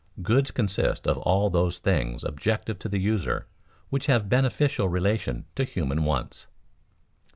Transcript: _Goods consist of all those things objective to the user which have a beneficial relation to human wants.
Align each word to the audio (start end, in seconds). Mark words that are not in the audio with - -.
_Goods 0.23 0.51
consist 0.51 1.05
of 1.05 1.19
all 1.19 1.51
those 1.51 1.77
things 1.77 2.23
objective 2.23 2.79
to 2.79 2.89
the 2.89 2.97
user 2.97 3.45
which 3.91 4.07
have 4.07 4.21
a 4.23 4.25
beneficial 4.25 4.89
relation 4.89 5.45
to 5.55 5.63
human 5.63 6.05
wants. 6.05 6.47